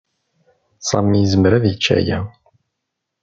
[0.87, 2.19] Sami yezmer ad yečč aya.